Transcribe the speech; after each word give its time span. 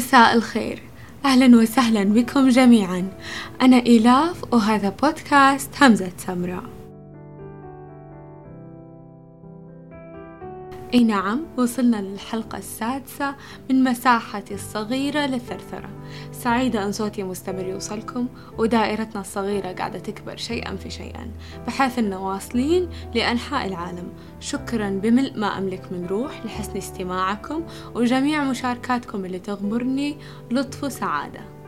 مساء 0.00 0.34
الخير. 0.34 0.82
أهلا 1.24 1.56
وسهلا 1.56 2.04
بكم 2.04 2.48
جميعا. 2.48 3.08
أنا 3.62 3.76
إيلاف 3.86 4.44
وهذا 4.52 4.88
بودكاست 5.02 5.70
همزة 5.82 6.12
سمراء. 6.26 6.79
إي 10.94 11.04
نعم 11.04 11.46
وصلنا 11.56 11.96
للحلقة 11.96 12.58
السادسة 12.58 13.34
من 13.70 13.84
مساحتي 13.84 14.54
الصغيرة 14.54 15.26
للثرثرة. 15.26 15.88
سعيدة 16.32 16.84
أن 16.84 16.92
صوتي 16.92 17.22
مستمر 17.22 17.64
يوصلكم 17.64 18.28
ودائرتنا 18.58 19.20
الصغيرة 19.20 19.72
قاعدة 19.72 19.98
تكبر 19.98 20.36
شيئا 20.36 20.76
في 20.76 20.90
شيئا. 20.90 21.30
بحيث 21.66 21.98
أننا 21.98 22.18
واصلين 22.18 22.88
لأنحاء 23.14 23.66
العالم. 23.66 24.12
شكرا 24.40 24.90
بملء 24.90 25.38
ما 25.38 25.58
أملك 25.58 25.92
من 25.92 26.06
روح 26.06 26.46
لحسن 26.46 26.76
استماعكم 26.76 27.62
وجميع 27.94 28.44
مشاركاتكم 28.44 29.24
اللي 29.24 29.38
تغمرني 29.38 30.16
لطف 30.50 30.84
وسعادة. 30.84 31.59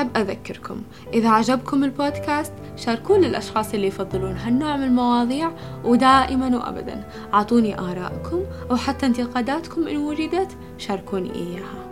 أحب 0.00 0.16
أذكركم. 0.16 0.82
إذا 1.14 1.28
عجبكم 1.28 1.84
البودكاست 1.84 2.52
شاركوه 2.76 3.18
للأشخاص 3.18 3.74
اللي 3.74 3.86
يفضلون 3.86 4.36
هالنوع 4.36 4.76
من 4.76 4.82
المواضيع 4.82 5.50
ودائما 5.84 6.56
وأبدا. 6.56 7.04
أعطوني 7.34 7.78
آراءكم 7.78 8.40
أو 8.70 8.76
حتى 8.76 9.06
انتقاداتكم 9.06 9.88
إن 9.88 9.96
وجدت 9.96 10.56
شاركوني 10.78 11.34
إياها. 11.34 11.90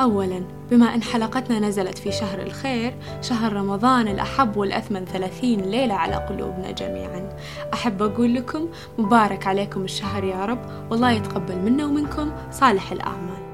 أولا 0.00 0.42
بما 0.70 0.94
أن 0.94 1.02
حلقتنا 1.02 1.58
نزلت 1.58 1.98
في 1.98 2.12
شهر 2.12 2.42
الخير 2.42 2.94
شهر 3.20 3.52
رمضان 3.52 4.08
الأحب 4.08 4.56
والأثمن 4.56 5.04
ثلاثين 5.04 5.60
ليلة 5.60 5.94
على 5.94 6.14
قلوبنا 6.16 6.70
جميعا. 6.70 7.28
أحب 7.74 8.02
أقول 8.02 8.34
لكم 8.34 8.68
مبارك 8.98 9.46
عليكم 9.46 9.84
الشهر 9.84 10.24
يا 10.24 10.44
رب 10.44 10.90
والله 10.90 11.10
يتقبل 11.10 11.56
منا 11.56 11.84
ومنكم 11.84 12.32
صالح 12.50 12.92
الأعمال. 12.92 13.49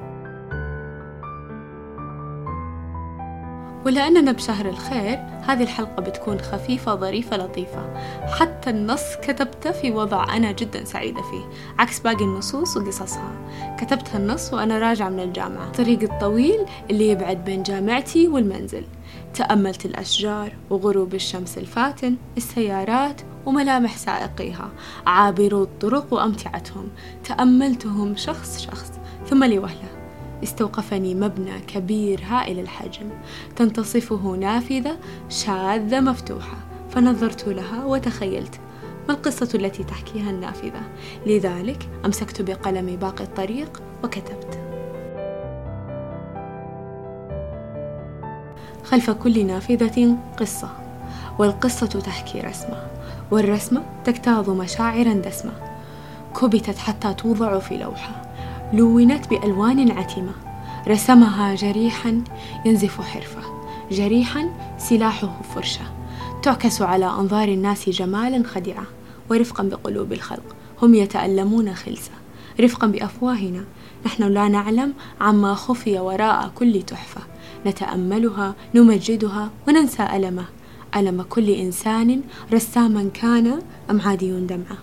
ولأننا 3.87 4.31
بشهر 4.31 4.69
الخير 4.69 5.19
هذه 5.47 5.63
الحلقة 5.63 6.01
بتكون 6.01 6.39
خفيفة 6.39 6.95
ظريفة 6.95 7.37
لطيفة. 7.37 7.93
حتى 8.39 8.69
النص 8.69 9.15
كتبته 9.21 9.71
في 9.71 9.91
وضع 9.91 10.35
أنا 10.35 10.51
جدا 10.51 10.83
سعيدة 10.83 11.21
فيه 11.21 11.49
عكس 11.79 11.99
باقي 11.99 12.23
النصوص 12.23 12.77
وقصصها. 12.77 13.31
كتبت 13.79 14.09
هالنص 14.15 14.53
وأنا 14.53 14.79
راجعة 14.79 15.09
من 15.09 15.19
الجامعة. 15.19 15.71
طريق 15.71 16.11
الطويل 16.11 16.65
اللي 16.89 17.09
يبعد 17.09 17.45
بين 17.45 17.63
جامعتي 17.63 18.27
والمنزل. 18.27 18.83
تأملت 19.33 19.85
الأشجار 19.85 20.51
وغروب 20.69 21.15
الشمس 21.15 21.57
الفاتن 21.57 22.15
السيارات 22.37 23.21
وملامح 23.45 23.97
سائقيها. 23.97 24.69
عابرو 25.05 25.63
الطرق 25.63 26.13
وأمتعتهم. 26.13 26.89
تأملتهم 27.23 28.15
شخص 28.15 28.61
شخص 28.61 28.91
ثم 29.29 29.43
لوهلة. 29.43 29.96
استوقفني 30.43 31.15
مبنى 31.15 31.59
كبير 31.59 32.23
هائل 32.27 32.59
الحجم. 32.59 33.09
تنتصفه 33.55 34.35
نافذة 34.39 34.97
شاذة 35.29 35.99
مفتوحة. 35.99 36.57
فنظرت 36.89 37.47
لها 37.47 37.85
وتخيلت 37.85 38.59
ما 39.07 39.13
القصة 39.13 39.49
التي 39.55 39.83
تحكيها 39.83 40.29
النافذة؟ 40.29 40.81
لذلك 41.25 41.89
أمسكت 42.05 42.41
بقلمي 42.41 42.97
باقي 42.97 43.23
الطريق 43.23 43.81
وكتبت. 44.03 44.59
خلف 48.83 49.09
كل 49.09 49.45
نافذة 49.45 50.17
قصة 50.37 50.69
والقصة 51.39 51.87
تحكي 51.87 52.41
رسمة 52.41 52.87
والرسمة 53.31 53.83
تجتاظ 54.05 54.49
مشاعرا 54.49 55.13
دسمة. 55.13 55.53
كبتت 56.41 56.77
حتى 56.77 57.13
توضع 57.13 57.59
في 57.59 57.77
لوحة. 57.77 58.26
لونت 58.73 59.29
بألوان 59.29 59.91
عتمة 59.91 60.31
رسمها 60.87 61.55
جريحا 61.55 62.23
ينزف 62.65 63.01
حرفة. 63.01 63.41
جريحا 63.91 64.49
سلاحه 64.77 65.41
فرشة. 65.55 65.81
تعكس 66.43 66.81
على 66.81 67.05
أنظار 67.05 67.47
الناس 67.47 67.89
جمالا 67.89 68.43
خدعة 68.43 68.83
ورفقا 69.29 69.63
بقلوب 69.63 70.13
الخلق. 70.13 70.55
هم 70.81 70.95
يتألمون 70.95 71.73
خلسة. 71.73 72.11
رفقا 72.59 72.87
بأفواهنا. 72.87 73.63
نحن 74.05 74.23
لا 74.23 74.47
نعلم 74.47 74.93
عما 75.21 75.53
خفي 75.53 75.99
وراء 75.99 76.51
كل 76.55 76.81
تحفة. 76.81 77.21
نتأملها 77.65 78.55
نمجدها 78.75 79.49
وننسى 79.67 80.03
ألمه. 80.03 80.45
ألم 80.95 81.21
كل 81.21 81.49
إنسان 81.49 82.21
رساما 82.53 83.09
كان 83.13 83.59
أم 83.91 84.01
عادي 84.01 84.31
دمعة. 84.31 84.77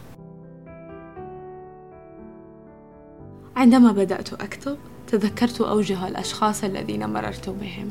عندما 3.56 3.92
بدأت 3.92 4.32
أكتب 4.32 4.76
تذكرت 5.06 5.60
أوجه 5.60 6.08
الأشخاص 6.08 6.64
الذين 6.64 7.08
مررت 7.08 7.48
بهم. 7.48 7.90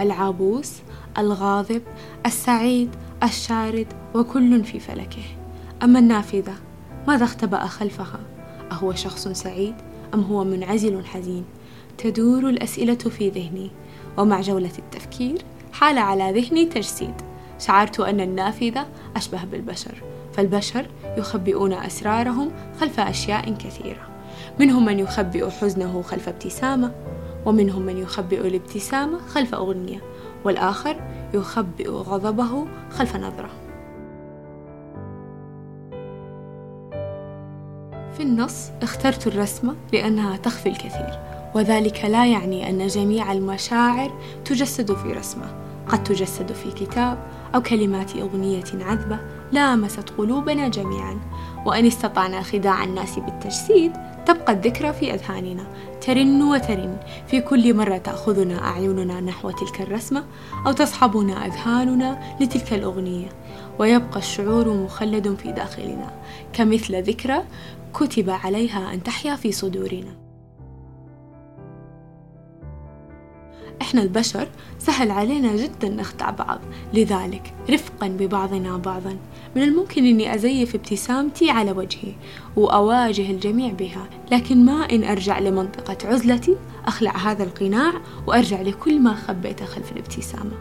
العابوس 0.00 0.72
الغاضب 1.18 1.82
السعيد 2.26 2.90
الشارد 3.22 3.86
وكل 4.14 4.64
في 4.64 4.80
فلكه. 4.80 5.24
أما 5.82 5.98
النافذة 5.98 6.54
ماذا 7.08 7.24
اختبأ 7.24 7.66
خلفها؟ 7.66 8.20
أهو 8.72 8.92
شخص 8.94 9.28
سعيد 9.28 9.74
أم 10.14 10.20
هو 10.20 10.44
منعزل 10.44 11.04
حزين؟ 11.06 11.44
تدور 11.98 12.48
الأسئلة 12.48 12.94
في 12.94 13.28
ذهني. 13.28 13.70
ومع 14.18 14.40
جولة 14.40 14.72
التفكير 14.78 15.38
حال 15.72 15.98
على 15.98 16.40
ذهني 16.40 16.64
تجسيد. 16.66 17.14
شعرت 17.58 18.00
أن 18.00 18.20
النافذة 18.20 18.86
أشبه 19.16 19.44
بالبشر 19.44 20.02
فالبشر 20.32 20.86
يخبئون 21.18 21.72
أسرارهم 21.72 22.50
خلف 22.80 23.00
أشياء 23.00 23.54
كثيرة. 23.54 24.13
منهم 24.60 24.84
من 24.84 24.98
يخبئ 24.98 25.50
حزنه 25.50 26.02
خلف 26.02 26.28
ابتسامة 26.28 26.92
ومنهم 27.46 27.82
من 27.82 27.96
يخبئ 27.96 28.46
الابتسامة 28.46 29.18
خلف 29.18 29.54
أغنية 29.54 30.00
والآخر 30.44 30.96
يخبئ 31.34 31.90
غضبه 31.90 32.66
خلف 32.90 33.16
نظرة. 33.16 33.50
في 38.16 38.22
النص 38.22 38.70
اخترت 38.82 39.26
الرسمة 39.26 39.74
لأنها 39.92 40.36
تخفي 40.36 40.68
الكثير 40.68 41.18
وذلك 41.54 42.04
لا 42.04 42.26
يعني 42.26 42.70
أن 42.70 42.86
جميع 42.86 43.32
المشاعر 43.32 44.12
تجسد 44.44 44.92
في 44.92 45.12
رسمة. 45.12 45.64
قد 45.88 46.04
تجسد 46.04 46.52
في 46.52 46.70
كتاب 46.70 47.18
أو 47.54 47.62
كلمات 47.62 48.16
أغنية 48.16 48.64
عذبة 48.80 49.18
لامست 49.52 50.10
قلوبنا 50.10 50.68
جميعا 50.68 51.18
وأن 51.66 51.86
استطعنا 51.86 52.42
خداع 52.42 52.84
الناس 52.84 53.18
بالتجسيد 53.18 53.92
تبقى 54.26 54.52
الذكرى 54.52 54.92
في 54.92 55.14
أذهاننا. 55.14 55.66
ترن 56.00 56.42
وترن. 56.42 56.96
في 57.26 57.40
كل 57.40 57.74
مرة 57.74 57.96
تأخذنا 57.96 58.64
أعيننا 58.64 59.20
نحو 59.20 59.50
تلك 59.50 59.80
الرسمة 59.80 60.24
أو 60.66 60.72
تصحبنا 60.72 61.46
أذهاننا 61.46 62.36
لتلك 62.40 62.72
الأغنية. 62.72 63.28
ويبقى 63.78 64.18
الشعور 64.18 64.68
مخلد 64.68 65.34
في 65.34 65.52
داخلنا. 65.52 66.10
كمثل 66.52 67.02
ذكرى 67.02 67.44
كتب 67.94 68.30
عليها 68.30 68.94
أن 68.94 69.02
تحيا 69.02 69.36
في 69.36 69.52
صدورنا. 69.52 70.23
إحنا 73.94 74.06
البشر 74.06 74.48
سهل 74.78 75.10
علينا 75.10 75.56
جدا 75.56 75.88
نخدع 75.88 76.30
بعض 76.30 76.60
لذلك 76.94 77.52
رفقا 77.70 78.08
ببعضنا 78.08 78.76
بعضا. 78.76 79.16
من 79.56 79.62
الممكن 79.62 80.06
أني 80.06 80.34
أزيف 80.34 80.74
ابتسامتي 80.74 81.50
على 81.50 81.72
وجهي 81.72 82.12
وأواجه 82.56 83.30
الجميع 83.30 83.72
بها 83.72 84.08
لكن 84.32 84.64
ما 84.64 84.72
إن 84.72 85.04
أرجع 85.04 85.38
لمنطقة 85.38 86.08
عزلتي 86.08 86.56
أخلع 86.86 87.16
هذا 87.16 87.44
القناع 87.44 87.92
وأرجع 88.26 88.60
لكل 88.60 89.00
ما 89.00 89.14
خبيته 89.14 89.64
خلف 89.64 89.92
الابتسامة. 89.92 90.56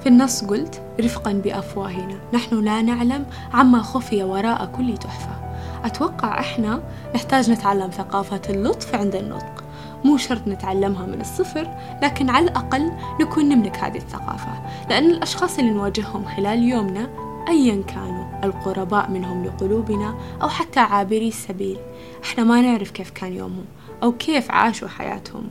في 0.00 0.06
النص 0.06 0.44
قلت 0.44 0.82
رفقا 1.00 1.32
بأفواهنا 1.32 2.20
نحن 2.34 2.64
لا 2.64 2.82
نعلم 2.82 3.26
عما 3.52 3.82
خفي 3.82 4.22
وراء 4.22 4.72
كل 4.76 4.96
تحفة. 4.96 5.47
أتوقع 5.84 6.40
إحنا 6.40 6.82
نحتاج 7.14 7.50
نتعلم 7.50 7.90
ثقافة 7.90 8.42
اللطف 8.50 8.94
عند 8.94 9.14
النطق. 9.14 9.64
مو 10.04 10.16
شرط 10.16 10.48
نتعلمها 10.48 11.06
من 11.06 11.20
الصفر 11.20 11.68
لكن 12.02 12.30
على 12.30 12.44
الأقل 12.44 12.92
نكون 13.20 13.48
نملك 13.48 13.76
هذه 13.76 13.96
الثقافة 13.96 14.62
لأن 14.90 15.10
الأشخاص 15.10 15.58
اللي 15.58 15.70
نواجههم 15.70 16.24
خلال 16.24 16.62
يومنا 16.62 17.08
أيا 17.48 17.82
كانوا 17.82 18.44
القرباء 18.44 19.10
منهم 19.10 19.44
لقلوبنا 19.44 20.14
أو 20.42 20.48
حتى 20.48 20.80
عابري 20.80 21.28
السبيل. 21.28 21.78
إحنا 22.24 22.44
ما 22.44 22.60
نعرف 22.60 22.90
كيف 22.90 23.10
كان 23.10 23.32
يومهم 23.32 23.64
أو 24.02 24.12
كيف 24.12 24.50
عاشوا 24.50 24.88
حياتهم. 24.88 25.48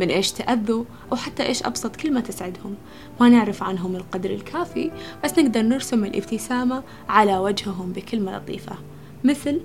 من 0.00 0.08
إيش 0.08 0.32
تأذوا 0.32 0.84
أو 1.12 1.16
حتى 1.16 1.46
إيش 1.46 1.62
أبسط 1.62 1.96
كلمة 1.96 2.20
تسعدهم. 2.20 2.74
ما 3.20 3.28
نعرف 3.28 3.62
عنهم 3.62 3.96
القدر 3.96 4.30
الكافي 4.30 4.90
بس 5.24 5.38
نقدر 5.38 5.62
نرسم 5.62 6.04
الابتسامة 6.04 6.82
على 7.08 7.38
وجههم 7.38 7.92
بكلمة 7.92 8.36
لطيفة. 8.36 8.76
مثل 9.24 9.60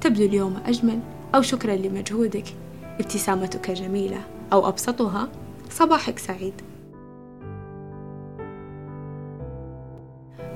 تبدو 0.00 0.24
اليوم 0.24 0.56
أجمل 0.66 1.00
أو 1.34 1.42
شكرا 1.42 1.76
لمجهودك. 1.76 2.44
ابتسامتك 3.00 3.70
جميلة 3.70 4.20
أو 4.52 4.68
أبسطها 4.68 5.28
صباحك 5.70 6.18
سعيد. 6.18 6.54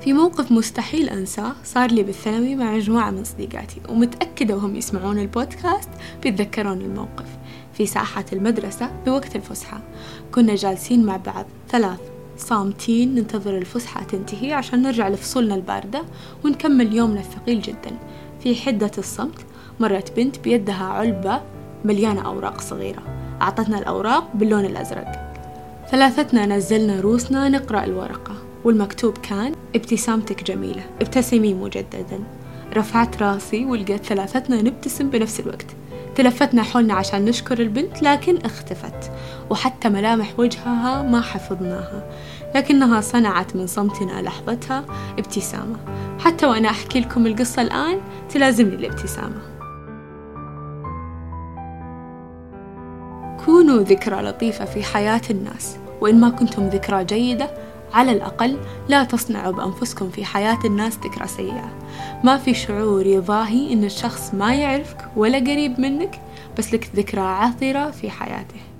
في 0.01 0.13
موقف 0.13 0.51
مستحيل 0.51 1.09
أنساه 1.09 1.51
صار 1.63 1.91
لي 1.91 2.03
بالثانوي 2.03 2.55
مع 2.55 2.75
مجموعة 2.75 3.11
من 3.11 3.23
صديقاتي 3.23 3.81
ومتأكدة 3.89 4.55
وهم 4.55 4.75
يسمعون 4.75 5.19
البودكاست 5.19 5.89
بيتذكرون 6.23 6.81
الموقف. 6.81 7.25
في 7.73 7.85
ساحة 7.85 8.25
المدرسة 8.33 8.91
بوقت 9.05 9.35
الفسحة 9.35 9.81
كنا 10.31 10.55
جالسين 10.55 11.05
مع 11.05 11.17
بعض. 11.17 11.45
ثلاث 11.69 11.99
صامتين 12.37 13.15
ننتظر 13.15 13.57
الفسحة 13.57 14.03
تنتهي 14.03 14.53
عشان 14.53 14.81
نرجع 14.81 15.07
لفصولنا 15.07 15.55
الباردة 15.55 16.03
ونكمل 16.45 16.93
يومنا 16.93 17.19
الثقيل 17.19 17.61
جدا. 17.61 17.97
في 18.43 18.55
حدة 18.55 18.91
الصمت 18.97 19.45
مرت 19.79 20.15
بنت 20.15 20.39
بيدها 20.39 20.85
علبة 20.85 21.41
مليانة 21.85 22.25
أوراق 22.25 22.61
صغيرة. 22.61 23.03
أعطتنا 23.41 23.79
الأوراق 23.79 24.29
باللون 24.33 24.65
الأزرق. 24.65 25.33
ثلاثتنا 25.91 26.45
نزلنا 26.45 26.99
روسنا 26.99 27.49
نقرأ 27.49 27.83
الورقة 27.83 28.33
والمكتوب 28.63 29.17
كان 29.17 29.55
ابتسامتك 29.75 30.43
جميلة 30.43 30.83
ابتسمي 31.01 31.53
مجددا. 31.53 32.19
رفعت 32.75 33.23
راسي 33.23 33.65
ولقيت 33.65 34.05
ثلاثتنا 34.05 34.61
نبتسم 34.61 35.09
بنفس 35.09 35.39
الوقت. 35.39 35.67
تلفتنا 36.15 36.63
حولنا 36.63 36.93
عشان 36.93 37.25
نشكر 37.25 37.59
البنت 37.59 38.01
لكن 38.01 38.37
اختفت 38.37 39.11
وحتى 39.49 39.89
ملامح 39.89 40.39
وجهها 40.39 41.01
ما 41.01 41.21
حفظناها. 41.21 42.09
لكنها 42.55 43.01
صنعت 43.01 43.55
من 43.55 43.67
صمتنا 43.67 44.21
لحظتها 44.21 44.85
ابتسامة. 45.19 45.75
حتى 46.23 46.45
وأنا 46.45 46.69
أحكي 46.69 46.99
لكم 46.99 47.27
القصة 47.27 47.61
الآن 47.61 48.01
تلازمني 48.29 48.75
الابتسامة. 48.75 49.41
كونوا 53.45 53.83
ذكرى 53.83 54.21
لطيفة 54.21 54.65
في 54.65 54.83
حياة 54.83 55.21
الناس 55.29 55.77
وإن 56.01 56.19
ما 56.19 56.29
كنتم 56.29 56.67
ذكرى 56.67 57.03
جيدة 57.03 57.49
على 57.93 58.11
الأقل 58.11 58.57
لا 58.89 59.03
تصنعوا 59.03 59.51
بأنفسكم 59.53 60.09
في 60.09 60.25
حياة 60.25 60.59
الناس 60.65 60.97
ذكرى 60.97 61.27
سيئة. 61.27 61.69
ما 62.23 62.37
في 62.37 62.53
شعور 62.53 63.05
يضاهي 63.05 63.73
إن 63.73 63.83
الشخص 63.83 64.33
ما 64.33 64.55
يعرفك 64.55 64.97
ولا 65.15 65.37
قريب 65.37 65.79
منك 65.79 66.21
بس 66.57 66.73
لك 66.73 66.89
ذكرى 66.95 67.21
عاثرة 67.21 67.91
في 67.91 68.09
حياته. 68.09 68.70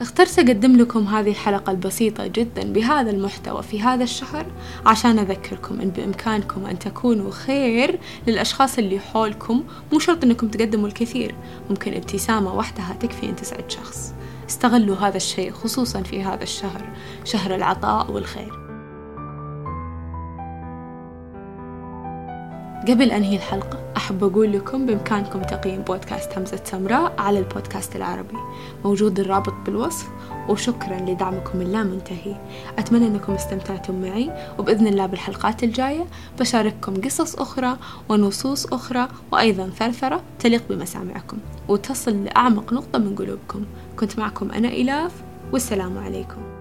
اخترت 0.00 0.38
أقدم 0.38 0.76
لكم 0.76 1.06
هذه 1.06 1.30
الحلقة 1.30 1.70
البسيطة 1.70 2.26
جدا 2.26 2.72
بهذا 2.72 3.10
المحتوى 3.10 3.62
في 3.62 3.82
هذا 3.82 4.04
الشهر 4.04 4.46
عشان 4.86 5.18
أذكركم 5.18 5.80
إن 5.80 5.90
بإمكانكم 5.90 6.66
أن 6.66 6.78
تكونوا 6.78 7.30
خير 7.30 7.98
للأشخاص 8.26 8.78
اللي 8.78 9.00
حولكم 9.00 9.64
مو 9.92 9.98
شرط 9.98 10.24
إنكم 10.24 10.48
تقدموا 10.48 10.88
الكثير 10.88 11.34
ممكن 11.70 11.94
ابتسامة 11.94 12.54
وحدها 12.54 12.96
تكفي 13.00 13.28
أن 13.28 13.36
تسعد 13.36 13.70
شخص. 13.70 14.14
استغلوا 14.48 14.96
هذا 14.96 15.16
الشيء 15.16 15.52
خصوصا 15.52 16.02
في 16.02 16.22
هذا 16.22 16.42
الشهر 16.42 16.88
شهر 17.24 17.54
العطاء 17.54 18.10
والخير. 18.10 18.69
قبل 22.88 23.10
أنهي 23.10 23.36
الحلقة 23.36 23.78
أحب 23.96 24.24
أقول 24.24 24.52
لكم 24.52 24.86
بإمكانكم 24.86 25.42
تقييم 25.42 25.82
بودكاست 25.82 26.38
همزة 26.38 26.60
سمراء 26.64 27.12
على 27.18 27.38
البودكاست 27.38 27.96
العربي. 27.96 28.36
موجود 28.84 29.20
الرابط 29.20 29.52
بالوصف 29.66 30.08
وشكرا 30.48 31.00
لدعمكم 31.00 31.60
اللامنتهي 31.60 32.36
أتمنى 32.78 33.06
أنكم 33.06 33.32
استمتعتم 33.32 34.02
معي 34.02 34.30
وبإذن 34.58 34.86
الله 34.86 35.06
بالحلقات 35.06 35.62
الجاية 35.64 36.04
بشارككم 36.38 37.00
قصص 37.00 37.36
أخرى 37.36 37.76
ونصوص 38.08 38.66
أخرى 38.66 39.08
وأيضا 39.32 39.70
ثرثرة 39.78 40.22
تليق 40.38 40.62
بمسامعكم. 40.70 41.38
وتصل 41.68 42.24
لأعمق 42.24 42.72
نقطة 42.72 42.98
من 42.98 43.14
قلوبكم. 43.14 43.64
كنت 43.96 44.18
معكم 44.18 44.50
أنا 44.50 44.68
إلاف 44.68 45.12
والسلام 45.52 45.98
عليكم. 45.98 46.59